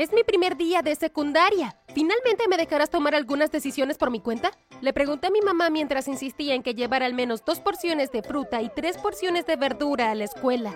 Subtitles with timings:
[0.00, 1.76] Es mi primer día de secundaria.
[1.94, 4.50] ¿Finalmente me dejarás tomar algunas decisiones por mi cuenta?
[4.80, 8.22] Le pregunté a mi mamá mientras insistía en que llevara al menos dos porciones de
[8.22, 10.72] fruta y tres porciones de verdura a la escuela.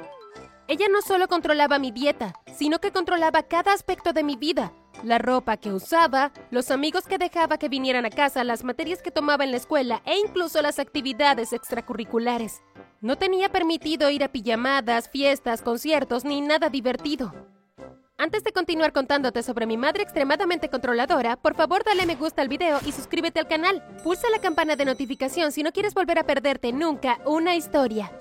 [0.68, 4.74] Ella no solo controlaba mi dieta, sino que controlaba cada aspecto de mi vida.
[5.02, 9.10] La ropa que usaba, los amigos que dejaba que vinieran a casa, las materias que
[9.10, 12.62] tomaba en la escuela e incluso las actividades extracurriculares.
[13.00, 17.32] No tenía permitido ir a pijamadas, fiestas, conciertos ni nada divertido.
[18.16, 22.48] Antes de continuar contándote sobre mi madre extremadamente controladora, por favor dale me gusta al
[22.48, 23.82] video y suscríbete al canal.
[24.04, 28.12] Pulsa la campana de notificación si no quieres volver a perderte nunca una historia.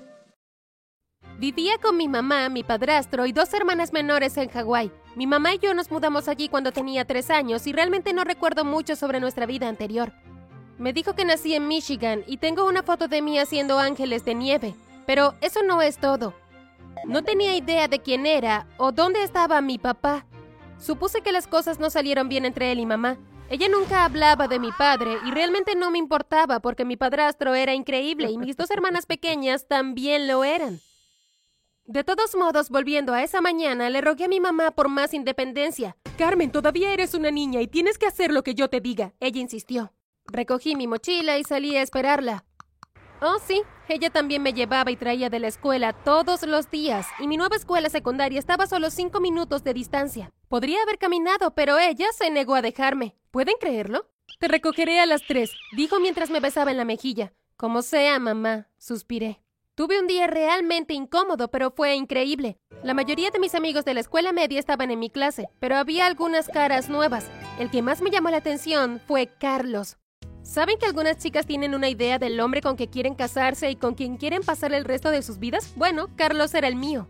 [1.37, 4.91] Vivía con mi mamá, mi padrastro y dos hermanas menores en Hawái.
[5.15, 8.65] Mi mamá y yo nos mudamos allí cuando tenía tres años y realmente no recuerdo
[8.65, 10.11] mucho sobre nuestra vida anterior.
[10.79, 14.33] Me dijo que nací en Michigan y tengo una foto de mí haciendo ángeles de
[14.33, 14.75] nieve,
[15.05, 16.33] pero eso no es todo.
[17.05, 20.25] No tenía idea de quién era o dónde estaba mi papá.
[20.79, 23.17] Supuse que las cosas no salieron bien entre él y mamá.
[23.49, 27.73] Ella nunca hablaba de mi padre y realmente no me importaba porque mi padrastro era
[27.73, 30.79] increíble y mis dos hermanas pequeñas también lo eran.
[31.85, 35.97] De todos modos, volviendo a esa mañana, le rogué a mi mamá por más independencia.
[36.17, 39.13] Carmen, todavía eres una niña y tienes que hacer lo que yo te diga.
[39.19, 39.91] Ella insistió.
[40.25, 42.45] Recogí mi mochila y salí a esperarla.
[43.25, 47.27] Oh, sí, ella también me llevaba y traía de la escuela todos los días, y
[47.29, 50.33] mi nueva escuela secundaria estaba a solo cinco minutos de distancia.
[50.49, 53.15] Podría haber caminado, pero ella se negó a dejarme.
[53.31, 54.09] ¿Pueden creerlo?
[54.41, 57.31] Te recogeré a las tres, dijo mientras me besaba en la mejilla.
[57.55, 59.39] Como sea, mamá, suspiré.
[59.73, 62.57] Tuve un día realmente incómodo, pero fue increíble.
[62.83, 66.07] La mayoría de mis amigos de la escuela media estaban en mi clase, pero había
[66.07, 67.31] algunas caras nuevas.
[67.57, 69.97] El que más me llamó la atención fue Carlos.
[70.43, 73.95] ¿Saben que algunas chicas tienen una idea del hombre con que quieren casarse y con
[73.95, 75.73] quien quieren pasar el resto de sus vidas?
[75.77, 77.07] Bueno, Carlos era el mío.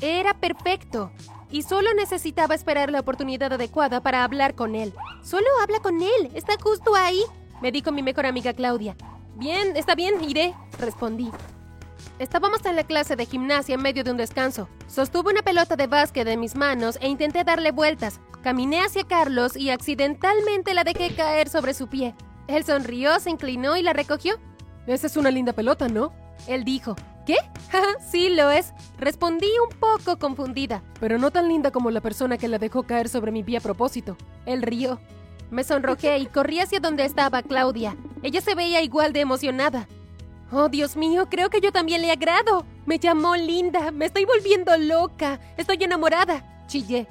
[0.00, 1.12] Era perfecto.
[1.50, 4.94] Y solo necesitaba esperar la oportunidad adecuada para hablar con él.
[5.22, 6.30] Solo habla con él.
[6.34, 7.22] Está justo ahí,
[7.60, 8.96] me dijo mi mejor amiga Claudia.
[9.36, 11.30] Bien, está bien, iré, respondí.
[12.18, 14.68] Estábamos en la clase de gimnasia en medio de un descanso.
[14.86, 18.20] Sostuve una pelota de básquet en mis manos e intenté darle vueltas.
[18.42, 22.14] Caminé hacia Carlos y accidentalmente la dejé caer sobre su pie.
[22.50, 24.34] Él sonrió, se inclinó y la recogió.
[24.88, 26.12] Esa es una linda pelota, ¿no?
[26.48, 26.96] Él dijo.
[27.24, 27.36] ¿Qué?
[28.10, 28.72] sí, lo es.
[28.98, 30.82] Respondí un poco confundida.
[30.98, 33.60] Pero no tan linda como la persona que la dejó caer sobre mi pie a
[33.60, 34.16] propósito.
[34.46, 34.98] Él rió.
[35.50, 37.96] Me sonrojé y corrí hacia donde estaba Claudia.
[38.22, 39.86] Ella se veía igual de emocionada.
[40.50, 42.64] Oh, Dios mío, creo que yo también le agrado.
[42.84, 43.92] Me llamó linda.
[43.92, 45.38] Me estoy volviendo loca.
[45.56, 46.64] Estoy enamorada.
[46.66, 47.06] Chillé.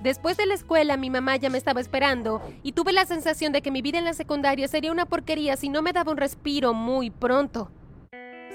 [0.00, 3.60] Después de la escuela, mi mamá ya me estaba esperando y tuve la sensación de
[3.60, 6.72] que mi vida en la secundaria sería una porquería si no me daba un respiro
[6.72, 7.70] muy pronto.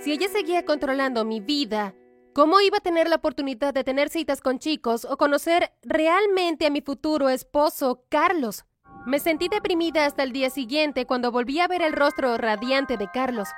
[0.01, 1.94] Si ella seguía controlando mi vida,
[2.34, 6.72] ¿cómo iba a tener la oportunidad de tener citas con chicos o conocer realmente a
[6.72, 8.66] mi futuro esposo, Carlos?
[9.05, 13.07] Me sentí deprimida hasta el día siguiente cuando volví a ver el rostro radiante de
[13.13, 13.50] Carlos.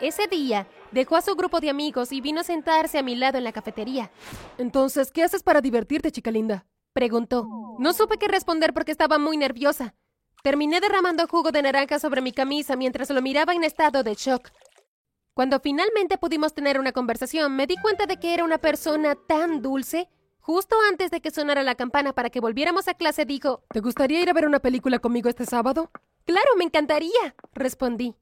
[0.00, 3.38] Ese día, dejó a su grupo de amigos y vino a sentarse a mi lado
[3.38, 4.10] en la cafetería.
[4.58, 6.66] Entonces, ¿qué haces para divertirte, chica linda?
[6.98, 7.46] Preguntó.
[7.78, 9.94] No supe qué responder porque estaba muy nerviosa.
[10.42, 14.50] Terminé derramando jugo de naranja sobre mi camisa mientras lo miraba en estado de shock.
[15.32, 19.62] Cuando finalmente pudimos tener una conversación, me di cuenta de que era una persona tan
[19.62, 20.08] dulce.
[20.40, 24.20] Justo antes de que sonara la campana para que volviéramos a clase, dijo, ¿Te gustaría
[24.20, 25.92] ir a ver una película conmigo este sábado?
[26.24, 28.16] Claro, me encantaría, respondí.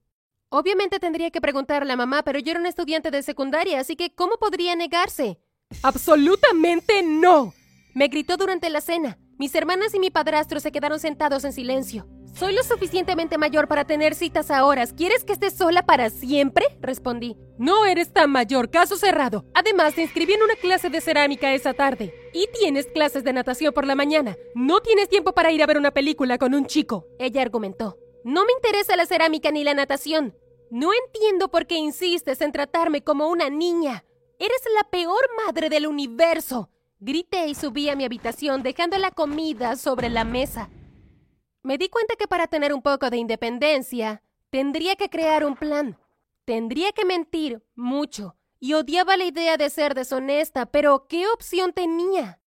[0.51, 4.15] Obviamente tendría que preguntarle a mamá, pero yo era un estudiante de secundaria, así que
[4.15, 5.41] ¿cómo podría negarse?
[5.83, 7.55] Absolutamente no,
[7.97, 9.19] me gritó durante la cena.
[9.39, 12.07] Mis hermanas y mi padrastro se quedaron sentados en silencio.
[12.35, 14.93] Soy lo suficientemente mayor para tener citas a horas.
[14.93, 16.67] ¿Quieres que esté sola para siempre?
[16.83, 17.39] Respondí.
[17.57, 19.47] No eres tan mayor, caso cerrado.
[19.55, 22.13] Además, te inscribí en una clase de cerámica esa tarde.
[22.35, 24.37] Y tienes clases de natación por la mañana.
[24.55, 27.07] No tienes tiempo para ir a ver una película con un chico.
[27.19, 27.97] Ella argumentó.
[28.25, 30.37] No me interesa la cerámica ni la natación.
[30.71, 34.05] No entiendo por qué insistes en tratarme como una niña.
[34.39, 36.69] Eres la peor madre del universo.
[36.99, 40.71] Grité y subí a mi habitación dejando la comida sobre la mesa.
[41.63, 45.99] Me di cuenta que para tener un poco de independencia, tendría que crear un plan.
[46.47, 48.37] Tendría que mentir mucho.
[48.59, 52.41] Y odiaba la idea de ser deshonesta, pero ¿qué opción tenía?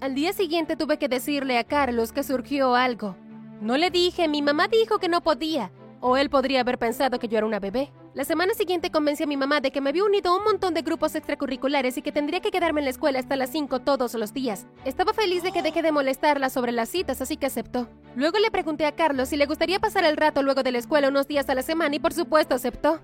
[0.00, 3.16] Al día siguiente tuve que decirle a Carlos que surgió algo.
[3.62, 7.28] No le dije, mi mamá dijo que no podía, o él podría haber pensado que
[7.28, 7.92] yo era una bebé.
[8.14, 10.74] La semana siguiente convencí a mi mamá de que me había unido a un montón
[10.74, 14.14] de grupos extracurriculares y que tendría que quedarme en la escuela hasta las 5 todos
[14.14, 14.66] los días.
[14.84, 17.88] Estaba feliz de que dejé de molestarla sobre las citas, así que aceptó.
[18.16, 21.08] Luego le pregunté a Carlos si le gustaría pasar el rato luego de la escuela
[21.08, 23.00] unos días a la semana y por supuesto aceptó.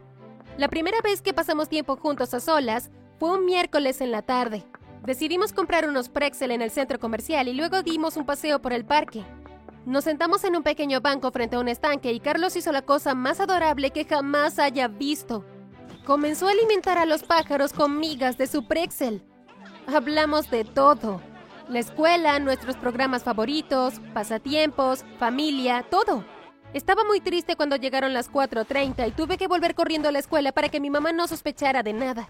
[0.56, 4.64] La primera vez que pasamos tiempo juntos a solas fue un miércoles en la tarde.
[5.04, 8.84] Decidimos comprar unos pretzel en el centro comercial y luego dimos un paseo por el
[8.86, 9.22] parque.
[9.86, 13.14] Nos sentamos en un pequeño banco frente a un estanque y Carlos hizo la cosa
[13.14, 15.44] más adorable que jamás haya visto.
[16.06, 19.22] Comenzó a alimentar a los pájaros con migas de su pretzel.
[19.86, 21.20] Hablamos de todo.
[21.68, 26.24] La escuela, nuestros programas favoritos, pasatiempos, familia, todo.
[26.72, 30.52] Estaba muy triste cuando llegaron las 4.30 y tuve que volver corriendo a la escuela
[30.52, 32.28] para que mi mamá no sospechara de nada.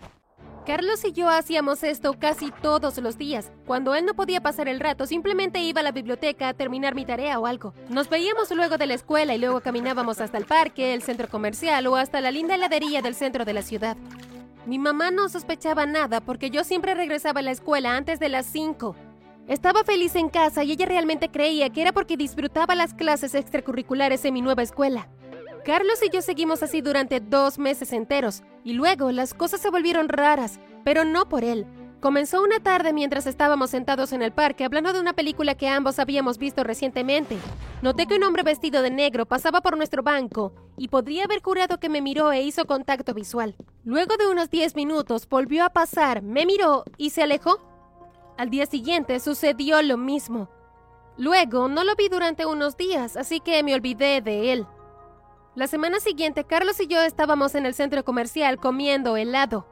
[0.67, 3.53] Carlos y yo hacíamos esto casi todos los días.
[3.67, 7.05] Cuando él no podía pasar el rato, simplemente iba a la biblioteca a terminar mi
[7.05, 7.75] tarea o algo.
[7.91, 11.87] Nos veíamos luego de la escuela y luego caminábamos hasta el parque, el centro comercial
[11.87, 13.99] o hasta la linda heladería del centro de la ciudad.
[14.65, 18.47] Mi mamá no sospechaba nada porque yo siempre regresaba a la escuela antes de las
[18.47, 18.97] 5.
[19.47, 24.25] Estaba feliz en casa y ella realmente creía que era porque disfrutaba las clases extracurriculares
[24.25, 25.09] en mi nueva escuela.
[25.65, 30.11] Carlos y yo seguimos así durante dos meses enteros, y luego las cosas se volvieron
[30.11, 31.67] raras, pero no por él.
[32.03, 35.99] Comenzó una tarde mientras estábamos sentados en el parque hablando de una película que ambos
[35.99, 37.39] habíamos visto recientemente.
[37.81, 41.81] Noté que un hombre vestido de negro pasaba por nuestro banco y podría haber jurado
[41.81, 43.57] que me miró e hizo contacto visual.
[43.85, 47.59] Luego de unos 10 minutos volvió a pasar, me miró y se alejó.
[48.37, 50.51] Al día siguiente sucedió lo mismo.
[51.17, 54.67] Luego no lo vi durante unos días, así que me olvidé de él.
[55.55, 59.69] La semana siguiente, Carlos y yo estábamos en el centro comercial comiendo helado.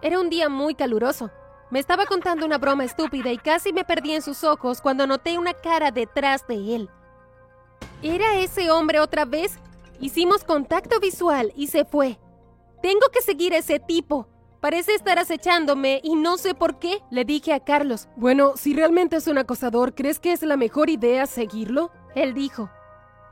[0.00, 1.30] Era un día muy caluroso.
[1.70, 5.36] Me estaba contando una broma estúpida y casi me perdí en sus ojos cuando noté
[5.36, 6.90] una cara detrás de él.
[8.02, 9.58] ¿Era ese hombre otra vez?
[10.00, 12.18] Hicimos contacto visual y se fue.
[12.80, 14.28] Tengo que seguir a ese tipo.
[14.62, 18.08] Parece estar acechándome y no sé por qué, le dije a Carlos.
[18.16, 21.92] Bueno, si realmente es un acosador, ¿crees que es la mejor idea seguirlo?
[22.14, 22.70] Él dijo.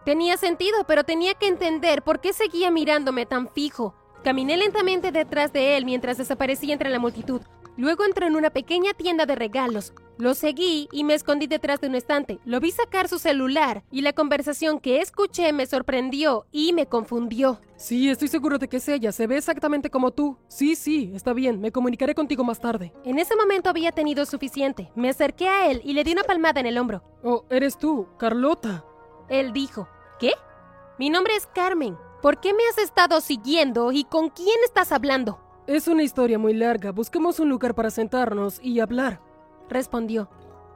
[0.05, 3.95] Tenía sentido, pero tenía que entender por qué seguía mirándome tan fijo.
[4.23, 7.41] Caminé lentamente detrás de él mientras desaparecía entre la multitud.
[7.77, 9.93] Luego entró en una pequeña tienda de regalos.
[10.17, 12.39] Lo seguí y me escondí detrás de un estante.
[12.45, 17.61] Lo vi sacar su celular y la conversación que escuché me sorprendió y me confundió.
[17.77, 19.11] Sí, estoy seguro de que es ella.
[19.11, 20.39] Se ve exactamente como tú.
[20.47, 21.61] Sí, sí, está bien.
[21.61, 22.93] Me comunicaré contigo más tarde.
[23.05, 24.93] En ese momento había tenido suficiente.
[24.95, 27.03] Me acerqué a él y le di una palmada en el hombro.
[27.25, 28.85] Oh, eres tú, Carlota.
[29.29, 29.89] Él dijo.
[30.19, 30.33] ¿Qué?
[30.99, 31.99] Mi nombre es Carmen.
[32.23, 35.41] ¿Por qué me has estado siguiendo y con quién estás hablando?
[35.67, 36.93] Es una historia muy larga.
[36.93, 39.21] Busquemos un lugar para sentarnos y hablar.
[39.69, 40.29] Respondió.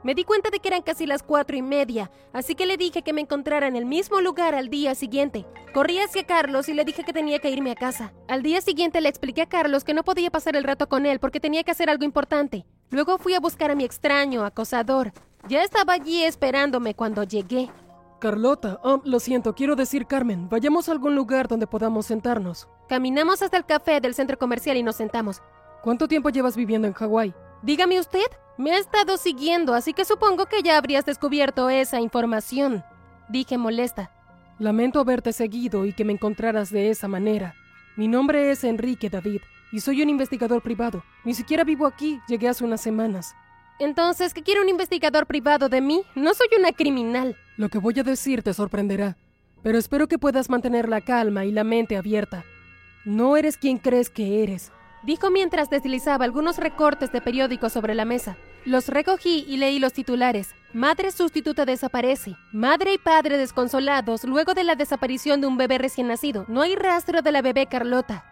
[0.03, 3.01] Me di cuenta de que eran casi las cuatro y media, así que le dije
[3.01, 5.45] que me encontrara en el mismo lugar al día siguiente.
[5.73, 8.13] Corrí hacia Carlos y le dije que tenía que irme a casa.
[8.27, 11.19] Al día siguiente le expliqué a Carlos que no podía pasar el rato con él
[11.19, 12.65] porque tenía que hacer algo importante.
[12.91, 15.11] Luego fui a buscar a mi extraño acosador.
[15.47, 17.69] Ya estaba allí esperándome cuando llegué.
[18.19, 22.67] Carlota, oh, lo siento, quiero decir Carmen, vayamos a algún lugar donde podamos sentarnos.
[22.89, 25.41] Caminamos hasta el café del centro comercial y nos sentamos.
[25.81, 27.33] ¿Cuánto tiempo llevas viviendo en Hawái?
[27.61, 28.25] Dígame usted,
[28.57, 32.83] me ha estado siguiendo, así que supongo que ya habrías descubierto esa información.
[33.29, 34.11] Dije molesta.
[34.57, 37.55] Lamento haberte seguido y que me encontraras de esa manera.
[37.95, 39.41] Mi nombre es Enrique David
[39.71, 41.03] y soy un investigador privado.
[41.23, 43.33] Ni siquiera vivo aquí, llegué hace unas semanas.
[43.79, 46.03] Entonces, ¿qué quiere un investigador privado de mí?
[46.15, 47.37] No soy una criminal.
[47.59, 49.17] Lo que voy a decir te sorprenderá,
[49.63, 52.45] pero espero que puedas mantener la calma y la mente abierta.
[53.03, 54.71] No eres quien crees que eres.
[55.03, 58.37] Dijo mientras deslizaba algunos recortes de periódicos sobre la mesa.
[58.63, 60.55] Los recogí y leí los titulares.
[60.71, 62.37] Madre sustituta desaparece.
[62.53, 66.45] Madre y padre desconsolados luego de la desaparición de un bebé recién nacido.
[66.47, 68.23] No hay rastro de la bebé Carlota.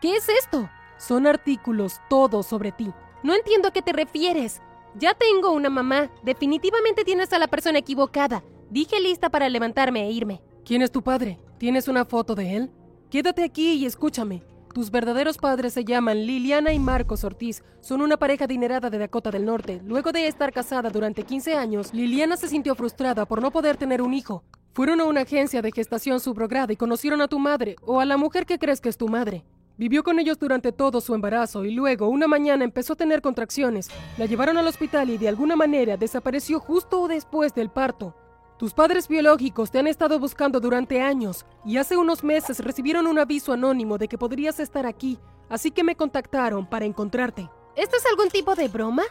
[0.00, 0.68] ¿Qué es esto?
[0.98, 2.92] Son artículos todos sobre ti.
[3.22, 4.60] No entiendo a qué te refieres.
[4.96, 6.10] Ya tengo una mamá.
[6.24, 8.42] Definitivamente tienes a la persona equivocada.
[8.70, 10.42] Dije lista para levantarme e irme.
[10.64, 11.38] ¿Quién es tu padre?
[11.58, 12.70] ¿Tienes una foto de él?
[13.10, 14.42] Quédate aquí y escúchame.
[14.74, 17.62] Tus verdaderos padres se llaman Liliana y Marcos Ortiz.
[17.80, 19.80] Son una pareja adinerada de Dakota del Norte.
[19.84, 24.02] Luego de estar casada durante 15 años, Liliana se sintió frustrada por no poder tener
[24.02, 24.42] un hijo.
[24.74, 28.16] Fueron a una agencia de gestación subrogada y conocieron a tu madre, o a la
[28.16, 29.44] mujer que crees que es tu madre.
[29.78, 33.88] Vivió con ellos durante todo su embarazo y luego una mañana empezó a tener contracciones.
[34.18, 38.14] La llevaron al hospital y de alguna manera desapareció justo después del parto.
[38.58, 43.18] Tus padres biológicos te han estado buscando durante años y hace unos meses recibieron un
[43.18, 45.18] aviso anónimo de que podrías estar aquí,
[45.50, 47.50] así que me contactaron para encontrarte.
[47.76, 49.02] ¿Esto es algún tipo de broma?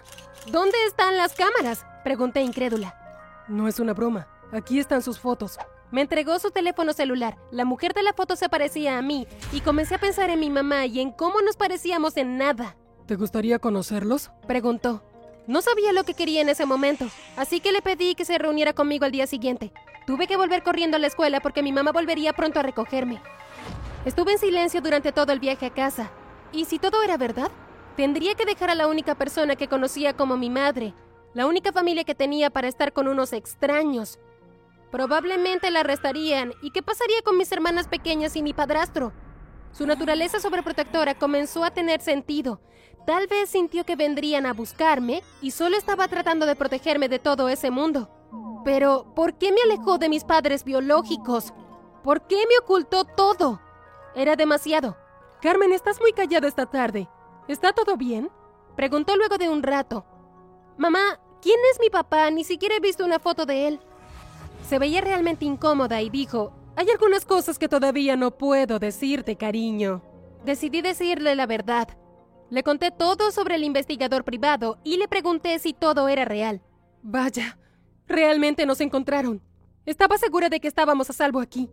[0.52, 1.86] ¿Dónde están las cámaras?
[2.04, 2.96] Pregunté incrédula.
[3.48, 4.28] No es una broma.
[4.52, 5.60] Aquí están sus fotos.
[5.92, 7.38] Me entregó su teléfono celular.
[7.52, 10.50] La mujer de la foto se parecía a mí y comencé a pensar en mi
[10.50, 12.78] mamá y en cómo nos parecíamos en nada.
[13.06, 14.32] ¿Te gustaría conocerlos?
[14.48, 15.04] Preguntó.
[15.48, 18.74] No sabía lo que quería en ese momento, así que le pedí que se reuniera
[18.74, 19.72] conmigo al día siguiente.
[20.08, 23.22] Tuve que volver corriendo a la escuela porque mi mamá volvería pronto a recogerme.
[24.06, 26.12] Estuve en silencio durante todo el viaje a casa.
[26.52, 27.52] ¿Y si todo era verdad?
[27.96, 30.94] Tendría que dejar a la única persona que conocía como mi madre,
[31.34, 34.20] la única familia que tenía para estar con unos extraños.
[34.92, 36.54] Probablemente la arrestarían.
[36.62, 39.12] ¿Y qué pasaría con mis hermanas pequeñas y mi padrastro?
[39.72, 42.62] Su naturaleza sobreprotectora comenzó a tener sentido.
[43.06, 47.50] Tal vez sintió que vendrían a buscarme y solo estaba tratando de protegerme de todo
[47.50, 48.10] ese mundo.
[48.64, 51.54] Pero, ¿por qué me alejó de mis padres biológicos?
[52.04, 53.62] ¿Por qué me ocultó todo?
[54.16, 54.98] Era demasiado.
[55.42, 57.08] Carmen, estás muy callada esta tarde.
[57.48, 58.32] ¿Está todo bien?
[58.76, 60.04] Preguntó luego de un rato.
[60.78, 62.32] Mamá, ¿quién es mi papá?
[62.32, 63.80] Ni siquiera he visto una foto de él.
[64.68, 70.02] Se veía realmente incómoda y dijo, hay algunas cosas que todavía no puedo decirte, cariño.
[70.44, 71.88] Decidí decirle la verdad.
[72.56, 76.62] Le conté todo sobre el investigador privado y le pregunté si todo era real.
[77.04, 77.58] Vaya,
[78.08, 79.42] realmente nos encontraron.
[79.86, 81.70] Estaba segura de que estábamos a salvo aquí.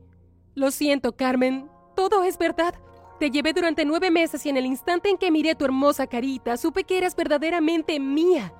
[0.56, 2.74] Lo siento, Carmen, todo es verdad.
[3.20, 6.56] Te llevé durante nueve meses y en el instante en que miré tu hermosa carita,
[6.56, 8.52] supe que eras verdaderamente mía.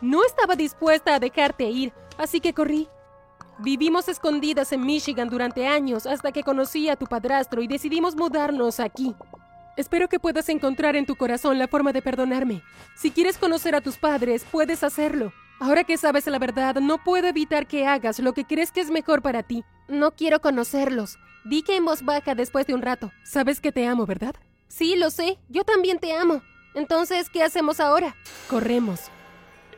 [0.00, 2.88] No estaba dispuesta a dejarte ir, así que corrí.
[3.60, 8.80] Vivimos escondidas en Michigan durante años hasta que conocí a tu padrastro y decidimos mudarnos
[8.80, 9.14] aquí.
[9.76, 12.62] Espero que puedas encontrar en tu corazón la forma de perdonarme.
[12.94, 15.32] Si quieres conocer a tus padres, puedes hacerlo.
[15.58, 18.90] Ahora que sabes la verdad, no puedo evitar que hagas lo que crees que es
[18.90, 19.64] mejor para ti.
[19.88, 21.18] No quiero conocerlos.
[21.44, 23.12] Di que en voz baja después de un rato.
[23.24, 24.34] Sabes que te amo, ¿verdad?
[24.68, 25.38] Sí, lo sé.
[25.48, 26.42] Yo también te amo.
[26.74, 28.14] Entonces, ¿qué hacemos ahora?
[28.48, 29.00] Corremos.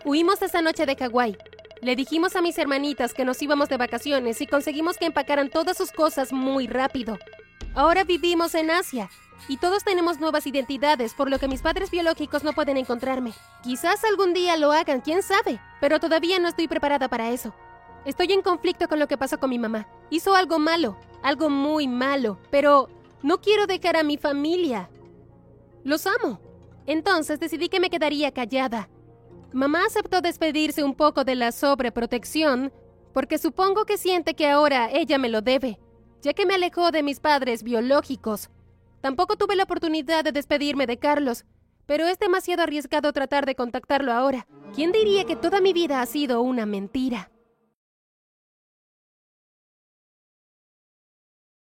[0.04, 1.38] Huimos esa noche de Hawái.
[1.80, 5.76] Le dijimos a mis hermanitas que nos íbamos de vacaciones y conseguimos que empacaran todas
[5.76, 7.18] sus cosas muy rápido.
[7.74, 9.10] Ahora vivimos en Asia
[9.48, 13.32] y todos tenemos nuevas identidades, por lo que mis padres biológicos no pueden encontrarme.
[13.62, 17.54] Quizás algún día lo hagan, quién sabe, pero todavía no estoy preparada para eso.
[18.04, 19.88] Estoy en conflicto con lo que pasó con mi mamá.
[20.10, 22.88] Hizo algo malo, algo muy malo, pero
[23.22, 24.88] no quiero dejar a mi familia.
[25.82, 26.40] Los amo.
[26.86, 28.88] Entonces decidí que me quedaría callada.
[29.52, 32.72] Mamá aceptó despedirse un poco de la sobreprotección
[33.12, 35.80] porque supongo que siente que ahora ella me lo debe,
[36.20, 38.50] ya que me alejó de mis padres biológicos.
[39.06, 41.44] Tampoco tuve la oportunidad de despedirme de Carlos,
[41.86, 44.48] pero es demasiado arriesgado tratar de contactarlo ahora.
[44.74, 47.30] ¿Quién diría que toda mi vida ha sido una mentira?